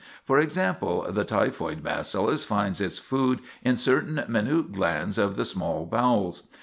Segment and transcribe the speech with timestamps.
[0.25, 5.85] For example, the typhoid bacillus finds its food in certain minute glands of the small
[5.85, 6.41] bowels.